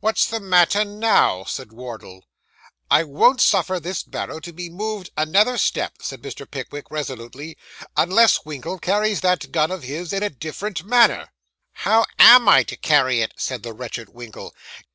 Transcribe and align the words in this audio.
'What's 0.00 0.24
the 0.24 0.40
matter 0.40 0.82
now?' 0.82 1.44
said 1.44 1.72
Wardle. 1.74 2.24
'I 2.90 3.04
won't 3.04 3.42
suffer 3.42 3.78
this 3.78 4.02
barrow 4.02 4.40
to 4.40 4.50
be 4.50 4.70
moved 4.70 5.10
another 5.14 5.58
step,' 5.58 5.96
said 6.00 6.22
Mr. 6.22 6.50
Pickwick, 6.50 6.90
resolutely, 6.90 7.58
'unless 7.94 8.46
Winkle 8.46 8.78
carries 8.78 9.20
that 9.20 9.52
gun 9.52 9.70
of 9.70 9.82
his 9.82 10.14
in 10.14 10.22
a 10.22 10.30
different 10.30 10.84
manner.' 10.84 11.28
'How 11.72 12.06
am 12.18 12.48
I 12.48 12.62
to 12.62 12.76
carry 12.78 13.20
it?' 13.20 13.34
said 13.36 13.62
the 13.62 13.74
wretched 13.74 14.08
Winkle. 14.08 14.54